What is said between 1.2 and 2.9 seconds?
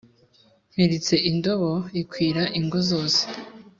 indobo ikwira ingo